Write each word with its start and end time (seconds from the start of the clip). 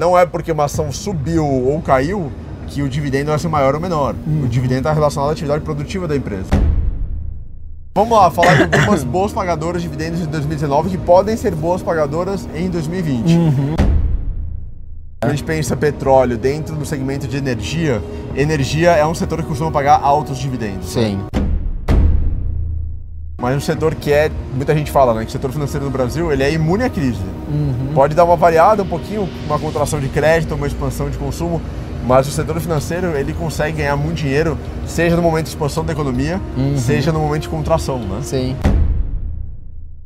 Não 0.00 0.18
é 0.18 0.24
porque 0.24 0.50
uma 0.50 0.64
ação 0.64 0.90
subiu 0.90 1.46
ou 1.46 1.82
caiu 1.82 2.32
que 2.66 2.80
o 2.80 2.88
dividendo 2.88 3.26
vai 3.28 3.38
ser 3.38 3.48
maior 3.48 3.74
ou 3.74 3.80
menor. 3.82 4.14
O 4.42 4.48
dividendo 4.48 4.80
está 4.80 4.94
relacionado 4.94 5.28
à 5.28 5.32
atividade 5.32 5.62
produtiva 5.62 6.08
da 6.08 6.16
empresa. 6.16 6.48
Vamos 7.94 8.16
lá, 8.16 8.30
falar 8.30 8.66
de 8.66 8.78
algumas 8.78 9.04
boas 9.04 9.30
pagadoras 9.30 9.82
de 9.82 9.88
dividendos 9.88 10.20
de 10.20 10.26
2019 10.28 10.88
que 10.88 10.96
podem 10.96 11.36
ser 11.36 11.54
boas 11.54 11.82
pagadoras 11.82 12.48
em 12.54 12.70
2020. 12.70 13.30
A 15.20 15.28
gente 15.28 15.44
pensa 15.44 15.76
petróleo 15.76 16.38
dentro 16.38 16.74
do 16.76 16.86
segmento 16.86 17.28
de 17.28 17.36
energia, 17.36 18.00
energia 18.34 18.92
é 18.92 19.04
um 19.04 19.14
setor 19.14 19.42
que 19.42 19.48
costuma 19.48 19.70
pagar 19.70 20.00
altos 20.02 20.38
dividendos. 20.38 20.94
Sim. 20.94 21.20
Mas 23.40 23.56
um 23.56 23.60
setor 23.60 23.94
que 23.94 24.12
é, 24.12 24.30
muita 24.54 24.74
gente 24.74 24.90
fala, 24.90 25.14
né, 25.14 25.22
que 25.22 25.28
o 25.28 25.32
setor 25.32 25.50
financeiro 25.50 25.86
no 25.86 25.90
Brasil, 25.90 26.30
ele 26.30 26.42
é 26.42 26.52
imune 26.52 26.84
à 26.84 26.90
crise. 26.90 27.22
Uhum. 27.48 27.92
Pode 27.94 28.14
dar 28.14 28.24
uma 28.24 28.36
variada 28.36 28.82
um 28.82 28.86
pouquinho, 28.86 29.26
uma 29.46 29.58
contração 29.58 29.98
de 29.98 30.08
crédito, 30.08 30.54
uma 30.54 30.66
expansão 30.66 31.08
de 31.08 31.16
consumo, 31.16 31.60
mas 32.06 32.28
o 32.28 32.30
setor 32.30 32.60
financeiro, 32.60 33.16
ele 33.16 33.32
consegue 33.32 33.78
ganhar 33.78 33.96
muito 33.96 34.16
dinheiro, 34.18 34.58
seja 34.86 35.16
no 35.16 35.22
momento 35.22 35.44
de 35.44 35.50
expansão 35.50 35.82
da 35.84 35.92
economia, 35.92 36.38
Uhum. 36.56 36.76
seja 36.76 37.10
no 37.12 37.18
momento 37.20 37.42
de 37.42 37.48
contração, 37.48 37.98
né? 37.98 38.18
Sim. 38.22 38.54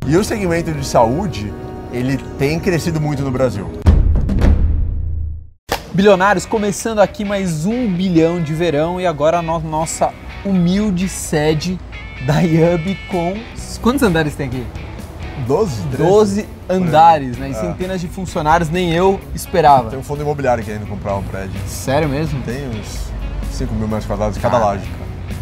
E 0.06 0.16
o 0.16 0.22
segmento 0.22 0.70
de 0.72 0.86
saúde, 0.86 1.52
ele 1.92 2.18
tem 2.38 2.60
crescido 2.60 3.00
muito 3.00 3.22
no 3.24 3.32
Brasil. 3.32 3.68
Bilionários, 5.92 6.44
começando 6.46 6.98
aqui 7.00 7.24
mais 7.24 7.66
um 7.66 7.92
bilhão 7.92 8.40
de 8.42 8.52
verão 8.52 9.00
e 9.00 9.06
agora 9.06 9.38
a 9.38 9.42
no- 9.42 9.60
nossa 9.60 10.12
humilde 10.44 11.08
sede 11.08 11.78
da 12.26 12.40
IUB 12.40 12.96
com. 13.10 13.34
Quantos 13.82 14.02
andares 14.02 14.34
tem 14.34 14.46
aqui? 14.46 14.64
12? 15.46 15.82
12 15.98 16.46
andares, 16.70 17.36
né? 17.36 17.48
E 17.48 17.50
É. 17.50 17.54
centenas 17.54 18.00
de 18.00 18.08
funcionários, 18.08 18.70
nem 18.70 18.92
eu 18.92 19.20
esperava. 19.34 19.90
Tem 19.90 19.98
um 19.98 20.02
fundo 20.02 20.22
imobiliário 20.22 20.64
querendo 20.64 20.86
comprar 20.88 21.16
um 21.16 21.22
prédio. 21.22 21.52
Sério 21.66 22.08
mesmo? 22.08 22.40
Tem 22.42 22.68
uns 22.68 23.08
5 23.52 23.74
mil 23.74 23.86
metros 23.88 24.06
quadrados 24.06 24.34
de 24.36 24.40
cada 24.40 24.58
laje. 24.58 24.84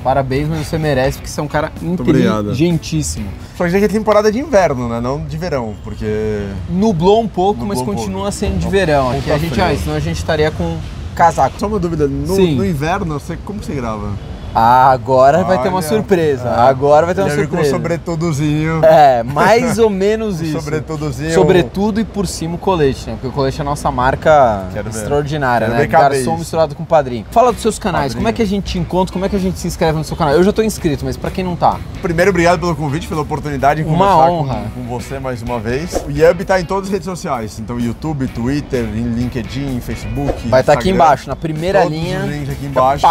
Parabéns, 0.03 0.48
mas 0.48 0.67
você 0.67 0.79
merece, 0.79 1.19
porque 1.19 1.31
você 1.31 1.39
é 1.39 1.42
um 1.45 1.48
cara 1.48 1.70
inteligentíssimo. 1.81 3.29
Só 3.57 3.69
que 3.69 3.77
é 3.77 3.86
temporada 3.86 4.33
de 4.33 4.41
inverno, 4.41 4.89
né? 4.89 5.01
Não 5.01 5.25
de 5.25 5.36
verão, 5.36 5.75
porque 5.84 6.48
Nublou 6.69 7.20
um 7.23 7.29
pouco, 7.29 7.61
Nublou 7.61 7.69
mas 7.69 7.81
um 7.81 7.84
continua 7.84 8.23
pouco. 8.23 8.33
sendo 8.33 8.59
de 8.59 8.64
Tá 8.64 8.70
verão. 8.70 9.11
Aqui 9.12 9.31
a 9.31 9.39
gente, 9.39 9.61
ah, 9.61 9.77
senão 9.77 9.95
a 9.97 10.01
gente 10.01 10.17
estaria 10.17 10.51
com 10.51 10.77
casaco. 11.14 11.55
Só 11.61 11.69
uma 11.69 11.79
dúvida, 11.79 12.09
no, 12.09 12.36
no 12.36 12.67
inverno, 12.67 13.20
você, 13.20 13.36
como 13.45 13.61
que 13.61 13.67
você 13.67 13.75
grava? 13.75 14.11
Ah, 14.55 14.91
agora 14.91 15.45
vai 15.45 15.61
ter 15.62 15.69
uma 15.69 15.78
Olha, 15.78 15.86
surpresa. 15.86 16.48
é. 16.48 16.61
Agora 16.69 17.06
vai 17.06 17.14
ter 17.14 17.22
uma 17.22 17.31
Já 17.31 17.36
vi 17.36 17.42
com 17.47 17.56
um 17.56 17.64
surpresa. 17.64 17.70
sobretudozinho. 17.77 18.84
É, 18.84 19.22
mais 19.22 19.78
ou 19.78 19.89
menos 19.91 20.41
Um 20.41 20.45
isso. 20.45 20.58
sobretudozinho. 20.61 21.33
Sobretudo 21.33 22.00
e 22.00 22.05
por 22.05 22.27
cima 22.27 22.56
o 22.56 22.58
colete, 22.58 23.06
né? 23.08 23.12
Porque 23.14 23.28
o 23.28 23.33
colete 23.33 23.58
é 23.61 23.62
a 23.62 23.64
nossa 23.64 23.91
marca 23.91 24.64
Quero 24.73 24.89
extraordinária, 24.91 25.69
né? 25.69 25.77
ver 25.78 25.89
caber 25.89 26.19
Garçom 26.19 26.36
misturado 26.36 26.75
com 26.75 26.84
padrinho. 26.84 27.25
Fala 27.30 27.53
dos 27.53 27.62
seus 27.62 27.78
canais, 27.78 28.03
Padrinho. 28.12 28.19
como 28.19 28.28
é 28.28 28.33
que 28.33 28.42
a 28.42 28.47
gente 28.47 28.64
te 28.73 28.78
encontra, 28.78 29.12
como 29.12 29.25
é 29.25 29.28
que 29.28 29.36
a 29.36 29.39
gente 29.39 29.58
se 29.58 29.67
inscreve 29.67 29.97
no 29.97 30.05
seu 30.05 30.17
canal? 30.17 30.34
Eu 30.34 30.42
já 30.45 30.53
tô 30.53 30.62
inscrito, 30.62 31.05
mas 31.05 31.17
pra 31.17 31.30
quem 31.30 31.42
não 31.45 31.56
tá, 31.56 31.78
Primeiro, 32.03 32.30
obrigado 32.30 32.58
pelo 32.61 32.75
convite, 32.77 33.06
pela 33.08 33.23
oportunidade 33.23 33.83
de 33.83 33.89
Uma 33.89 33.97
conversar 34.06 34.30
honra. 34.30 34.62
com, 34.75 34.83
com 34.83 34.89
você 34.98 35.19
mais 35.19 35.41
uma 35.41 35.58
vez. 35.61 35.95
O 36.06 36.11
Yub 36.11 36.45
tá 36.45 36.61
em 36.61 36.64
todas 36.64 36.89
as 36.89 36.92
redes 36.92 37.06
sociais, 37.06 37.58
então 37.58 37.78
YouTube, 37.78 38.27
Twitter, 38.28 38.84
LinkedIn, 38.84 39.80
Facebook. 39.80 40.48
vai 40.48 40.61
estar 40.61 40.73
aqui 40.75 40.91
Instagram. 40.91 40.95
embaixo, 41.06 41.28
na 41.28 41.36
primeira 41.36 41.83
Todos 41.83 41.97
linha. 41.97 42.20
Os 42.20 42.30
links 42.30 42.50
aqui 42.50 42.67
embaixo. 42.67 43.06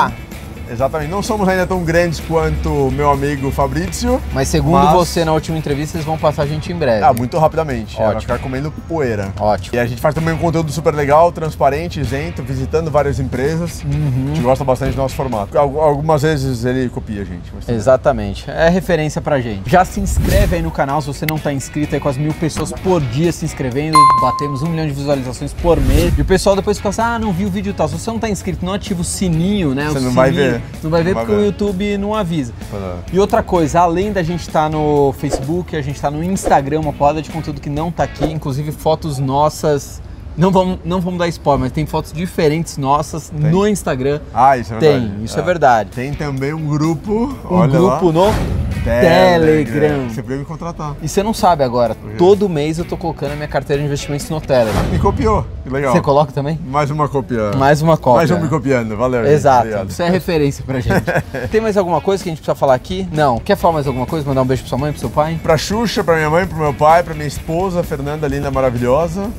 Exatamente. 0.72 1.10
Não 1.12 1.22
somos 1.22 1.48
ainda 1.48 1.66
tão 1.68 1.84
grandes 1.84 2.20
quanto 2.20 2.70
o 2.88 2.92
meu 2.92 3.12
amigo 3.12 3.52
Fabrício. 3.52 4.22
Mas 4.34 4.48
segundo 4.48 4.74
Mas- 4.84 4.94
você 4.94 5.26
na 5.26 5.34
última 5.34 5.58
entrevista, 5.58 5.98
eles 5.98 6.06
vão 6.06 6.18
passar 6.18 6.44
a 6.44 6.48
gente 6.48 6.72
em 6.72 6.76
breve. 6.76 7.04
Ah, 7.04 7.14
muito 7.14 7.38
rapidamente. 7.38 7.96
É, 7.96 8.00
Vai 8.00 8.08
Ótimo. 8.08 8.22
ficar 8.22 8.40
comendo 8.40 8.72
poeira. 8.88 9.34
Ótimo. 9.40 9.76
E 9.76 9.80
a 9.80 9.86
gente 9.86 10.00
faz 10.02 10.16
também 10.16 10.34
um 10.34 10.38
conteúdo 10.38 10.72
super 10.72 10.94
legal, 10.94 11.32
transparente, 11.32 12.00
isento, 12.00 12.42
visitando 12.44 12.90
várias 12.90 13.20
empresas. 13.20 13.84
Uhum. 13.84 14.26
A 14.32 14.36
gente 14.36 14.42
gosta 14.42 14.64
bastante 14.64 14.92
do 14.96 15.02
nosso 15.02 15.16
formato. 15.16 15.58
Al- 15.58 15.80
Algumas 15.82 16.22
vezes 16.22 16.64
ele 16.66 16.90
copia 16.90 17.22
a 17.22 17.26
gente. 17.26 17.52
Exatamente, 17.68 18.50
é 18.50 18.70
referência 18.70 19.22
pra 19.22 19.40
gente. 19.42 19.70
Já 19.70 19.84
se 19.84 20.00
inscreve 20.00 20.56
aí 20.56 20.62
no 20.62 20.72
canal 20.72 21.02
se 21.02 21.08
você 21.08 21.26
não 21.30 21.38
tá 21.38 21.52
inscrito 21.52 21.96
aí 21.96 22.00
com 22.02 22.08
as 22.10 22.18
mil 22.18 22.34
pessoas 22.34 22.72
por 22.72 23.02
dia 23.02 23.32
se 23.32 23.44
inscrevendo. 23.46 23.98
Batemos 24.22 24.62
um 24.62 24.70
milhão 24.70 24.86
de 24.88 24.94
visualizações 24.94 25.52
por 25.54 25.80
mês. 25.80 26.14
E 26.18 26.22
o 26.22 26.26
pessoal 26.26 26.56
depois 26.56 26.78
fica 26.78 26.90
assim: 26.90 27.02
ah, 27.02 27.20
não 27.20 27.34
vi 27.34 27.46
o 27.46 27.50
vídeo 27.50 27.74
tal. 27.74 27.88
Se 27.88 27.98
você 27.98 28.10
não 28.12 28.20
tá 28.20 28.30
inscrito, 28.30 28.66
não 28.66 28.74
ativa 28.74 29.02
o 29.02 29.04
sininho, 29.04 29.74
né? 29.74 29.88
Você 29.90 29.98
o 29.98 30.02
não 30.02 30.12
vai 30.12 30.32
sininho, 30.32 30.61
Não 30.84 30.90
vai 30.90 31.04
ver 31.04 31.10
Não 31.10 31.16
vai 31.16 31.26
porque 31.26 31.36
o 31.36 31.40
ver. 31.40 31.46
YouTube 31.46 31.98
não 31.98 32.14
avisa. 32.16 32.54
É. 32.74 32.96
E 33.14 33.20
outra 33.20 33.42
coisa, 33.44 33.82
além 33.82 34.12
da 34.12 34.24
gente 34.24 34.42
estar 34.42 34.70
no 34.70 35.14
Facebook, 35.18 35.76
a 35.76 35.82
gente 35.82 36.00
tá 36.00 36.10
no 36.12 36.24
Instagram, 36.24 36.80
uma 36.82 36.94
porrada 36.94 37.22
de 37.22 37.30
conteúdo 37.30 37.60
que 37.62 37.70
não 37.70 37.92
tá 37.92 38.04
aqui, 38.04 38.26
inclusive 38.26 38.72
fotos 38.72 39.18
nossas. 39.20 40.02
Não 40.38 40.50
vamos, 40.50 40.80
não 40.86 41.02
vamos 41.02 41.20
dar 41.20 41.28
spoiler, 41.28 41.60
mas 41.62 41.72
tem 41.74 41.86
fotos 41.86 42.14
diferentes 42.14 42.78
nossas 42.78 43.32
no 43.36 43.68
Instagram. 43.68 44.22
Ah, 44.34 44.58
isso 44.58 44.74
é 44.74 44.78
Tem, 44.78 45.00
verdade. 45.02 45.24
isso 45.26 45.40
é 45.40 45.42
verdade. 45.42 45.90
Tem 45.92 46.14
também 46.14 46.54
um 46.54 46.66
grupo, 46.68 47.38
Um 47.50 47.68
grupo 47.68 48.06
lá, 48.08 48.14
no 48.14 48.61
Telegram. 48.84 50.10
Você 50.10 50.22
veio 50.22 50.40
me 50.40 50.46
contratar. 50.46 50.96
E 51.02 51.08
você 51.08 51.22
não 51.24 51.34
sabe 51.34 51.64
agora, 51.64 51.96
todo 52.18 52.48
mês 52.50 52.80
eu 52.80 52.86
tô 52.86 52.98
colocando 52.98 53.34
a 53.34 53.36
minha 53.36 53.48
carteira 53.48 53.82
de 53.82 53.86
investimentos 53.88 54.30
no 54.30 54.40
Telegram. 54.42 54.84
Me 54.92 55.00
copiou, 55.00 55.46
que 55.64 55.70
legal. 55.70 55.94
Você 55.94 56.02
coloca 56.02 56.32
também? 56.32 56.60
Mais 56.66 56.90
uma 56.92 57.08
cópia. 57.08 57.52
Mais 57.58 57.82
uma 57.82 57.98
cópia. 57.98 58.18
Mais 58.18 58.32
um 58.32 58.40
me 58.40 58.48
copiando, 58.48 58.96
valeu. 58.98 59.24
gente. 59.24 59.34
Exato, 59.34 59.60
Obrigado. 59.68 59.90
isso 59.90 60.02
é 60.04 60.10
referência 60.10 60.64
pra 60.66 60.80
gente. 60.80 61.04
Tem 61.52 61.62
mais 61.62 61.78
alguma 61.78 62.02
coisa 62.02 62.24
que 62.24 62.30
a 62.30 62.32
gente 62.32 62.40
precisa 62.42 62.56
falar 62.56 62.74
aqui? 62.76 63.08
Não. 63.12 63.38
Quer 63.40 63.56
falar 63.56 63.76
mais 63.76 63.88
alguma 63.88 64.06
coisa? 64.06 64.28
Mandar 64.28 64.42
um 64.42 64.46
beijo 64.46 64.64
pra 64.64 64.70
sua 64.70 64.78
mãe, 64.78 64.92
pro 64.92 65.00
seu 65.00 65.10
pai? 65.10 65.40
Pra 65.42 65.58
Xuxa, 65.58 66.04
pra 66.04 66.16
minha 66.16 66.30
mãe, 66.30 66.46
pro 66.48 66.58
meu 66.58 66.74
pai, 66.74 67.04
pra 67.04 67.14
minha 67.14 67.28
esposa, 67.28 67.84
Fernanda 67.84 68.28
Linda 68.28 68.50
Maravilhosa. 68.52 69.30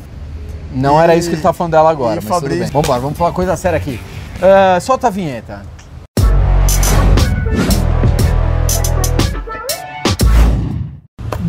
Não 0.74 0.98
E- 1.00 1.02
era 1.02 1.14
isso 1.16 1.28
que 1.28 1.34
ele 1.34 1.42
tava 1.42 1.52
falando 1.52 1.72
dela 1.72 1.90
agora, 1.90 2.12
e 2.12 2.16
mas 2.16 2.24
tudo 2.24 2.34
Fabrício. 2.34 2.64
bem. 2.64 2.72
Vambora, 2.72 3.00
vamos 3.00 3.18
falar 3.18 3.32
coisa 3.32 3.56
séria 3.56 3.76
aqui. 3.76 4.00
Ah, 4.40 4.78
solta 4.80 5.08
a 5.08 5.10
vinheta. 5.10 5.62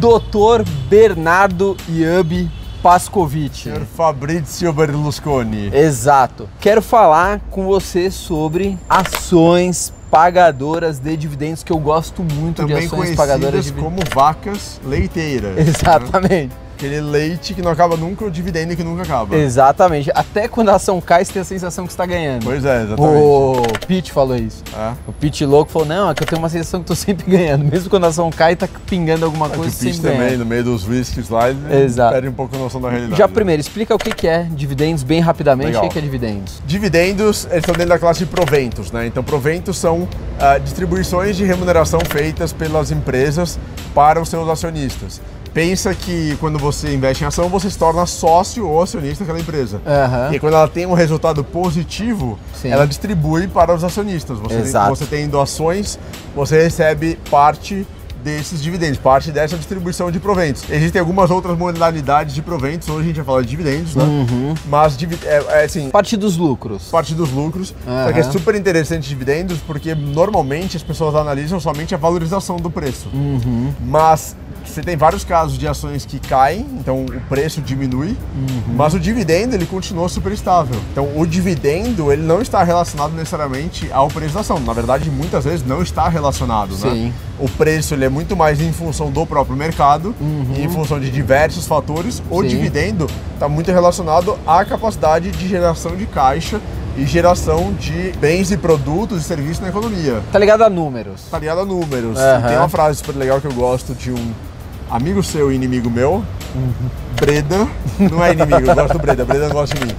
Doutor 0.03 0.65
Bernardo 0.89 1.77
Iub 1.87 2.51
Pascovitch. 2.81 3.63
Senhor 3.63 3.85
Fabrizio 3.95 4.73
Berlusconi. 4.73 5.73
Exato. 5.73 6.49
Quero 6.59 6.81
falar 6.81 7.39
com 7.49 7.63
você 7.63 8.11
sobre 8.11 8.77
ações 8.89 9.93
pagadoras 10.11 10.99
de 10.99 11.15
dividendos, 11.15 11.63
que 11.63 11.71
eu 11.71 11.79
gosto 11.79 12.21
muito 12.21 12.65
de 12.65 12.73
Também 12.73 12.85
ações 12.85 13.15
pagadoras 13.15 13.63
de 13.63 13.71
dividendos. 13.71 14.03
como 14.03 14.13
vacas 14.13 14.81
leiteiras. 14.85 15.55
né? 16.29 16.49
Aquele 16.75 17.01
leite 17.01 17.53
que 17.53 17.61
não 17.61 17.71
acaba 17.71 17.95
nunca, 17.95 18.25
o 18.25 18.31
dividendo 18.31 18.75
que 18.75 18.83
nunca 18.83 19.03
acaba. 19.03 19.35
Exatamente. 19.35 20.11
Até 20.13 20.47
quando 20.47 20.69
a 20.69 20.75
ação 20.75 20.99
cai, 20.99 21.23
você 21.23 21.33
tem 21.33 21.41
a 21.41 21.45
sensação 21.45 21.85
que 21.85 21.91
está 21.91 22.05
ganhando. 22.05 22.43
Pois 22.43 22.65
é, 22.65 22.83
exatamente. 22.83 23.23
O 23.23 23.63
Pete 23.87 24.11
falou 24.11 24.35
isso. 24.35 24.63
É. 24.75 24.93
O 25.07 25.13
Pete 25.13 25.45
louco 25.45 25.71
falou: 25.71 25.87
não, 25.87 26.09
é 26.09 26.13
que 26.13 26.23
eu 26.23 26.27
tenho 26.27 26.41
uma 26.41 26.49
sensação 26.49 26.81
que 26.81 26.87
tô 26.87 26.95
sempre 26.95 27.25
ganhando. 27.29 27.63
Mesmo 27.63 27.89
quando 27.89 28.05
a 28.05 28.07
ação 28.07 28.29
cai, 28.31 28.55
tá 28.55 28.67
pingando 28.87 29.25
alguma 29.25 29.47
É 29.47 29.49
que 29.49 29.55
o 29.55 29.59
coisa 29.59 29.77
Pete 29.77 30.01
também, 30.01 30.37
no 30.37 30.45
meio 30.45 30.63
dos 30.63 30.87
whiskies 30.87 31.29
lá, 31.29 31.49
ele 31.49 31.59
Exato. 31.83 32.13
perde 32.13 32.27
um 32.27 32.33
pouco 32.33 32.55
a 32.55 32.59
noção 32.59 32.81
da 32.81 32.89
realidade. 32.89 33.17
Já 33.17 33.27
primeiro, 33.27 33.61
explica 33.61 33.93
o 33.93 33.97
que 33.97 34.27
é 34.27 34.43
dividendos 34.51 35.03
bem 35.03 35.19
rapidamente. 35.19 35.67
Legal. 35.67 35.85
O 35.85 35.89
que 35.89 35.99
é 35.99 36.01
dividendos? 36.01 36.61
Dividendos, 36.65 37.45
eles 37.45 37.57
estão 37.59 37.73
dentro 37.73 37.89
da 37.89 37.99
classe 37.99 38.19
de 38.19 38.25
proventos, 38.25 38.91
né? 38.91 39.07
Então, 39.07 39.23
proventos 39.23 39.77
são 39.77 40.07
ah, 40.39 40.57
distribuições 40.57 41.37
de 41.37 41.43
remuneração 41.43 41.99
feitas 42.09 42.51
pelas 42.51 42.91
empresas 42.91 43.59
para 43.93 44.21
os 44.21 44.29
seus 44.29 44.47
acionistas. 44.49 45.21
Pensa 45.53 45.93
que 45.93 46.35
quando 46.39 46.57
você 46.57 46.93
investe 46.93 47.23
em 47.23 47.27
ação, 47.27 47.47
você 47.47 47.69
se 47.69 47.77
torna 47.77 48.05
sócio 48.05 48.67
ou 48.67 48.81
acionista 48.81 49.23
daquela 49.23 49.39
empresa. 49.39 49.79
Aham. 49.85 50.33
E 50.33 50.39
quando 50.39 50.53
ela 50.55 50.67
tem 50.67 50.85
um 50.85 50.93
resultado 50.93 51.43
positivo, 51.43 52.39
Sim. 52.53 52.69
ela 52.69 52.87
distribui 52.87 53.47
para 53.47 53.73
os 53.73 53.83
acionistas. 53.83 54.39
Você, 54.39 54.55
Exato. 54.55 54.95
você 54.95 55.05
tendo 55.05 55.39
ações, 55.39 55.99
você 56.35 56.63
recebe 56.63 57.19
parte 57.29 57.85
desses 58.23 58.63
dividendos, 58.63 58.97
parte 58.97 59.31
dessa 59.31 59.57
distribuição 59.57 60.09
de 60.09 60.19
proventos. 60.19 60.63
Existem 60.69 60.99
algumas 60.99 61.29
outras 61.29 61.57
modalidades 61.57 62.33
de 62.33 62.41
proventos, 62.41 62.87
hoje 62.87 63.01
a 63.01 63.07
gente 63.07 63.15
vai 63.17 63.25
falar 63.25 63.41
de 63.41 63.49
dividendos, 63.49 63.95
né? 63.95 64.03
Uhum. 64.03 64.53
Mas 64.65 64.97
é, 65.25 65.61
é 65.61 65.65
assim, 65.65 65.89
Parte 65.89 66.15
dos 66.15 66.37
lucros. 66.37 66.87
parte 66.89 67.13
dos 67.13 67.31
lucros. 67.31 67.75
Aham. 67.85 68.05
Só 68.07 68.13
que 68.13 68.19
é 68.19 68.23
super 68.23 68.55
interessante 68.55 69.09
dividendos 69.09 69.59
porque 69.59 69.93
normalmente 69.93 70.77
as 70.77 70.83
pessoas 70.83 71.15
analisam 71.15 71.59
somente 71.59 71.93
a 71.93 71.97
valorização 71.97 72.55
do 72.57 72.71
preço. 72.71 73.09
Uhum. 73.13 73.73
Mas 73.85 74.35
você 74.65 74.81
tem 74.81 74.95
vários 74.97 75.23
casos 75.23 75.57
de 75.57 75.67
ações 75.67 76.05
que 76.05 76.19
caem, 76.19 76.65
então 76.79 77.05
o 77.05 77.21
preço 77.29 77.61
diminui, 77.61 78.17
Uhum. 78.35 78.73
mas 78.75 78.93
o 78.93 78.99
dividendo 78.99 79.55
ele 79.55 79.65
continua 79.65 80.07
super 80.09 80.31
estável. 80.31 80.79
Então 80.91 81.09
o 81.15 81.25
dividendo 81.27 82.11
ele 82.11 82.21
não 82.23 82.41
está 82.41 82.63
relacionado 82.63 83.11
necessariamente 83.13 83.89
ao 83.91 84.07
preço 84.07 84.33
da 84.33 84.39
ação. 84.41 84.59
Na 84.59 84.73
verdade, 84.73 85.09
muitas 85.09 85.43
vezes 85.45 85.65
não 85.65 85.81
está 85.81 86.07
relacionado, 86.09 86.73
Sim. 86.75 87.05
né? 87.07 87.13
O 87.39 87.49
preço 87.49 87.93
ele 87.93 88.05
é 88.05 88.09
muito 88.09 88.35
mais 88.35 88.61
em 88.61 88.71
função 88.71 89.11
do 89.11 89.25
próprio 89.25 89.55
mercado 89.57 90.15
e 90.55 90.61
em 90.63 90.69
função 90.69 90.99
de 90.99 91.09
diversos 91.09 91.65
fatores. 91.67 92.21
O 92.29 92.37
Uhum. 92.37 92.41
Sim. 92.43 92.47
dividendo 92.49 93.07
está 93.33 93.49
muito 93.49 93.71
relacionado 93.71 94.37
à 94.47 94.63
capacidade 94.63 95.31
de 95.31 95.47
geração 95.47 95.95
de 95.95 96.05
caixa 96.05 96.61
e 96.95 97.05
geração 97.07 97.73
de 97.73 98.11
bens 98.19 98.51
e 98.51 98.57
produtos 98.57 99.21
e 99.21 99.23
serviços 99.23 99.59
na 99.59 99.69
economia. 99.69 100.21
Tá 100.31 100.37
ligado 100.37 100.61
a 100.63 100.69
números. 100.69 101.21
Tá 101.31 101.39
ligado 101.39 101.61
a 101.61 101.65
números. 101.65 102.19
Aham. 102.19 102.47
Tem 102.47 102.57
uma 102.57 102.69
frase 102.69 102.99
super 102.99 103.15
legal 103.15 103.41
que 103.41 103.47
eu 103.47 103.53
gosto 103.53 103.95
de 103.95 104.11
um 104.11 104.31
amigo 104.93 105.23
seu 105.23 105.51
e 105.51 105.55
inimigo 105.55 105.89
meu. 105.89 106.23
Uhum. 106.55 106.73
Breda. 107.19 107.67
Não 107.99 108.23
é 108.23 108.33
inimigo, 108.33 108.69
eu 108.69 108.75
gosto 108.75 108.93
do 108.93 108.99
Breda. 108.99 109.25
Breda 109.25 109.47
não 109.47 109.55
gosta 109.55 109.75
de 109.75 109.85
mim. 109.85 109.93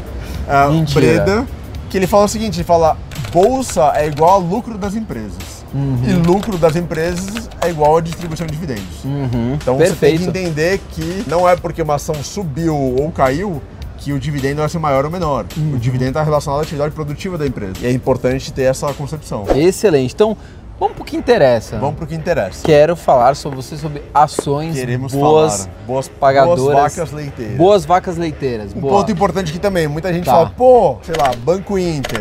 uh. 0.47 0.95
Breda, 0.95 1.47
que 1.91 1.97
ele 1.97 2.07
fala 2.07 2.25
o 2.25 2.29
seguinte, 2.29 2.57
ele 2.59 2.65
fala, 2.65 2.97
bolsa 3.33 3.93
é 3.97 4.07
igual 4.07 4.35
a 4.35 4.37
lucro 4.37 4.79
das 4.79 4.95
empresas. 4.95 5.65
Uhum. 5.75 5.99
E 6.07 6.13
lucro 6.13 6.57
das 6.57 6.77
empresas 6.77 7.51
é 7.61 7.69
igual 7.69 7.97
a 7.97 8.01
distribuição 8.01 8.47
de 8.47 8.53
dividendos. 8.53 9.05
Uhum. 9.05 9.55
Então 9.55 9.77
você 9.77 9.87
tem 9.87 10.17
Perfeito. 10.17 10.33
que 10.33 10.39
entender 10.39 10.81
que 10.93 11.25
não 11.27 11.49
é 11.49 11.57
porque 11.57 11.83
uma 11.83 11.97
ação 11.97 12.15
subiu 12.23 12.77
ou 12.77 13.11
caiu 13.11 13.61
que 13.99 14.13
o 14.13 14.21
dividendo 14.21 14.61
vai 14.61 14.69
ser 14.69 14.79
maior 14.79 15.05
ou 15.05 15.11
menor. 15.11 15.47
Uhum. 15.57 15.75
O 15.75 15.79
dividendo 15.79 16.11
está 16.11 16.23
relacionado 16.23 16.61
à 16.61 16.63
atividade 16.63 16.95
produtiva 16.95 17.37
da 17.37 17.47
empresa. 17.47 17.75
E 17.81 17.87
é 17.87 17.91
importante 17.91 18.53
ter 18.53 18.63
essa 18.63 18.93
concepção. 18.93 19.47
Excelente. 19.57 20.15
Então, 20.15 20.37
vamos 20.85 20.97
pro 20.97 21.05
que 21.05 21.17
interessa. 21.17 21.79
Vamos 21.79 21.97
para 21.97 22.05
o 22.05 22.07
que 22.09 22.15
interessa. 22.15 22.65
Quero 22.65 22.95
falar 22.97 23.35
sobre 23.37 23.57
você 23.57 23.77
sobre 23.77 24.03
ações 24.13 24.75
Queremos 24.75 25.15
boas, 25.15 25.63
falar. 25.65 25.75
Boas, 25.87 26.09
pagadoras, 26.09 26.61
boas 26.63 26.75
vacas 26.97 27.13
leiteiras. 27.13 27.57
boas 27.57 27.85
vacas 27.85 28.17
leiteiras. 28.17 28.73
Um 28.75 28.81
Boa. 28.81 28.99
ponto 28.99 29.13
importante 29.13 29.51
aqui 29.51 29.59
também, 29.59 29.87
muita 29.89 30.13
gente 30.13 30.25
Tá. 30.27 30.33
fala, 30.33 30.51
pô, 30.57 30.97
sei 31.03 31.15
lá, 31.17 31.33
Banco 31.39 31.79
Inter, 31.79 32.21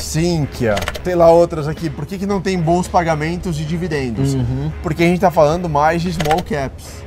Sinqia, 0.00 0.74
sei 1.04 1.14
lá 1.14 1.30
outras 1.30 1.68
aqui, 1.68 1.88
por 1.90 2.06
que, 2.06 2.18
que 2.18 2.26
não 2.26 2.40
tem 2.40 2.58
bons 2.58 2.88
pagamentos 2.88 3.56
de 3.56 3.64
dividendos? 3.64 4.34
Uhum. 4.34 4.72
Porque 4.82 5.02
a 5.02 5.06
gente 5.06 5.16
está 5.16 5.30
falando 5.30 5.68
mais 5.68 6.02
de 6.02 6.12
small 6.12 6.42
caps. 6.42 7.02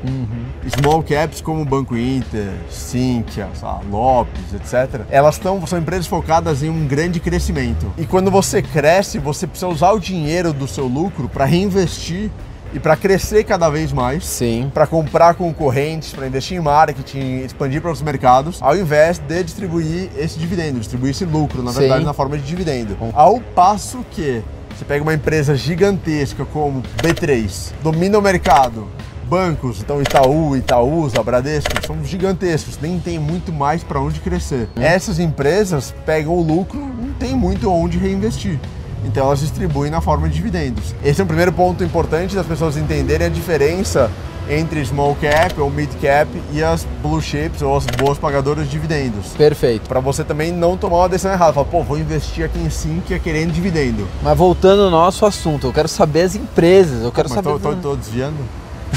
Small 0.80 1.04
caps 1.04 1.42
como 1.42 1.66
Banco 1.66 1.98
Inter, 1.98 2.52
Sinqia, 2.70 3.50
Lopes, 3.90 4.54
etc. 4.54 5.02
Elas 5.10 5.38
tão, 5.38 5.66
são 5.66 5.80
empresas 5.80 6.08
focadas 6.08 6.64
em 6.64 6.70
um 6.70 6.88
grande 6.88 7.20
crescimento. 7.20 7.92
E 7.98 8.06
quando 8.06 8.32
você 8.32 8.62
cresce, 8.62 9.20
você 9.20 9.48
precisa 9.48 9.68
usar 9.68 9.92
o 9.92 10.00
dinheiro 10.00 10.54
do 10.54 10.68
seu 10.68 10.88
lucro 10.88 11.28
para 11.28 11.46
reinvestir 11.46 12.30
e 12.74 12.80
para 12.80 12.96
crescer 12.96 13.44
cada 13.44 13.70
vez 13.70 13.94
mais 13.94 14.26
Sim. 14.26 14.72
para 14.74 14.88
comprar 14.88 15.36
concorrentes, 15.36 16.12
para 16.12 16.28
investir 16.28 16.58
em 16.58 16.62
marketing, 16.62 17.44
expandir 17.46 17.80
para 17.80 17.90
outros 17.90 18.04
mercados, 18.04 18.58
ao 18.62 18.76
invés 18.76 19.20
de 19.20 19.44
distribuir 19.44 20.10
esse 20.18 20.40
dividendo, 20.40 20.80
distribuir 20.80 21.12
esse 21.12 21.26
lucro, 21.26 21.62
na 21.62 21.72
Sim. 21.72 21.80
verdade, 21.82 22.06
na 22.06 22.14
forma 22.14 22.38
de 22.38 22.44
dividendo. 22.44 22.98
Ao 23.14 23.40
passo 23.40 24.04
que 24.12 24.42
você 24.76 24.84
pega 24.84 25.04
uma 25.04 25.14
empresa 25.14 25.56
gigantesca 25.56 26.46
como 26.46 26.82
B3, 27.02 27.72
domina 27.84 28.18
o 28.18 28.22
mercado, 28.22 28.88
bancos, 29.30 29.82
então 29.82 30.02
Itaú, 30.02 30.56
Itaúsa, 30.58 31.22
Bradesco, 31.24 31.72
são 31.86 32.04
gigantescos, 32.04 32.80
nem 32.82 33.00
tem 33.00 33.20
muito 33.20 33.52
mais 33.52 33.84
para 33.84 34.00
onde 34.00 34.20
crescer. 34.20 34.68
Essas 34.76 35.20
empresas 35.20 35.94
pegam 36.06 36.34
o 36.34 36.42
lucro, 36.42 36.80
não 36.80 37.14
tem 37.14 37.36
muito 37.36 37.70
onde 37.70 37.98
reinvestir. 37.98 38.60
Então 39.06 39.26
elas 39.26 39.40
distribuem 39.40 39.92
na 39.92 40.02
forma 40.02 40.28
de 40.30 40.36
dividendos. 40.36 40.94
Esse 41.04 41.22
é 41.22 41.24
um 41.24 41.28
primeiro 41.28 41.52
ponto 41.52 41.84
importante 41.84 42.36
das 42.36 42.46
pessoas 42.46 42.78
entenderem 42.78 43.28
a 43.28 43.30
diferença 43.30 44.10
entre 44.50 44.84
small 44.86 45.16
cap 45.22 45.58
ou 45.62 45.70
mid 45.70 45.90
cap 46.02 46.30
e 46.52 46.62
as 46.62 46.86
blue 47.02 47.22
chips 47.22 47.62
ou 47.62 47.78
as 47.78 47.86
boas 47.86 48.18
pagadoras 48.18 48.66
de 48.66 48.72
dividendos. 48.72 49.28
Perfeito. 49.38 49.88
Para 49.88 50.02
você 50.02 50.24
também 50.24 50.52
não 50.52 50.76
tomar 50.76 50.98
uma 50.98 51.10
decisão 51.10 51.32
errada. 51.32 51.54
Falar, 51.54 51.66
pô, 51.68 51.82
vou 51.82 51.98
investir 51.98 52.44
aqui 52.46 52.60
em 52.60 52.70
Sinqia 52.70 53.18
querendo 53.20 53.54
dividendo. 53.54 54.06
Mas 54.22 54.38
voltando 54.38 54.84
ao 54.84 54.90
nosso 54.92 55.26
assunto, 55.26 55.68
eu 55.68 55.74
quero 55.74 55.88
saber 55.88 56.24
as 56.24 56.36
empresas. 56.36 57.04
Eu 57.04 57.12
quero 57.12 57.30
saber 57.30 57.52
tô, 57.54 57.60
tô- 57.60 57.76
tô 57.76 57.96
desviando. 57.96 58.36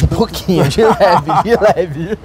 Pouquinho, 0.07 0.69
de 0.69 0.83
leve, 0.83 1.43
de 1.45 1.57
leve. 1.57 2.19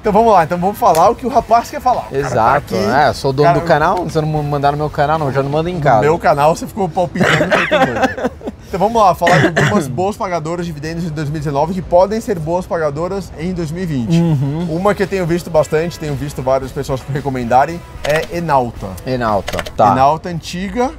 Então 0.00 0.12
vamos 0.12 0.32
lá, 0.32 0.44
então 0.44 0.58
vamos 0.58 0.78
falar 0.78 1.10
o 1.10 1.14
que 1.14 1.26
o 1.26 1.28
rapaz 1.28 1.70
quer 1.70 1.80
falar. 1.80 2.06
O 2.06 2.10
cara 2.10 2.22
tá 2.22 2.28
Exato. 2.28 2.74
aqui, 2.74 2.84
é, 2.84 3.12
sou 3.12 3.32
dono 3.32 3.48
cara, 3.48 3.60
do 3.60 3.66
canal, 3.66 4.04
você 4.04 4.20
não 4.20 4.42
mandar 4.42 4.72
no 4.72 4.78
meu 4.78 4.90
canal, 4.90 5.18
não, 5.18 5.32
já 5.32 5.42
não 5.42 5.50
manda 5.50 5.70
em 5.70 5.80
casa. 5.80 5.96
No 5.96 6.02
meu 6.02 6.18
canal 6.18 6.54
você 6.54 6.66
ficou 6.66 6.88
palpitando. 6.88 7.34
Então 8.74 8.88
vamos 8.88 9.00
lá, 9.00 9.14
falar 9.14 9.38
de 9.38 9.60
algumas 9.60 9.86
boas 9.86 10.16
pagadoras 10.16 10.66
de 10.66 10.72
dividendos 10.72 11.04
em 11.04 11.10
2019 11.10 11.74
que 11.74 11.82
podem 11.82 12.20
ser 12.20 12.40
boas 12.40 12.66
pagadoras 12.66 13.32
em 13.38 13.54
2020. 13.54 14.10
Uhum. 14.10 14.66
Uma 14.68 14.92
que 14.96 15.04
eu 15.04 15.06
tenho 15.06 15.24
visto 15.24 15.48
bastante, 15.48 15.96
tenho 15.96 16.16
visto 16.16 16.42
várias 16.42 16.72
pessoas 16.72 17.00
recomendarem, 17.12 17.80
é 18.02 18.36
Enalta. 18.36 18.88
Enalta. 19.06 19.62
Tá. 19.76 19.92
Enalta 19.92 20.28
antiga. 20.28 20.90